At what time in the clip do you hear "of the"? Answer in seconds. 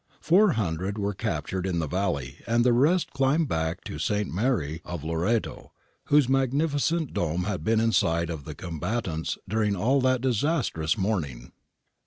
8.31-8.55